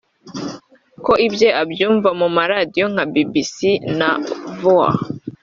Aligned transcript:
ko 1.05 1.13
ibye 1.27 1.49
abyumva 1.61 2.09
mu 2.19 2.27
ma 2.35 2.43
radio 2.51 2.85
nka 2.93 3.03
bbc 3.13 3.57
na 3.99 4.09
voa 4.59 4.91